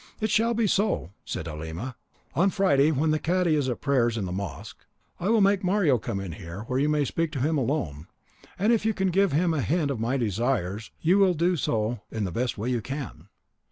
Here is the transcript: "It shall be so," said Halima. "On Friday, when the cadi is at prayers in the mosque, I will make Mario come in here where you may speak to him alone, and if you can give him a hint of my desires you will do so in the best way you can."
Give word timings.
"It 0.19 0.31
shall 0.31 0.55
be 0.55 0.65
so," 0.65 1.11
said 1.25 1.45
Halima. 1.45 1.95
"On 2.33 2.49
Friday, 2.49 2.89
when 2.91 3.11
the 3.11 3.19
cadi 3.19 3.53
is 3.53 3.69
at 3.69 3.81
prayers 3.81 4.17
in 4.17 4.25
the 4.25 4.31
mosque, 4.31 4.87
I 5.19 5.29
will 5.29 5.41
make 5.41 5.63
Mario 5.63 5.99
come 5.99 6.19
in 6.19 6.31
here 6.31 6.61
where 6.63 6.79
you 6.79 6.89
may 6.89 7.05
speak 7.05 7.31
to 7.33 7.39
him 7.39 7.55
alone, 7.55 8.07
and 8.57 8.73
if 8.73 8.83
you 8.83 8.95
can 8.95 9.11
give 9.11 9.31
him 9.31 9.53
a 9.53 9.61
hint 9.61 9.91
of 9.91 9.99
my 9.99 10.17
desires 10.17 10.89
you 11.01 11.19
will 11.19 11.35
do 11.35 11.55
so 11.55 12.01
in 12.09 12.23
the 12.23 12.31
best 12.31 12.57
way 12.57 12.71
you 12.71 12.81
can." 12.81 13.27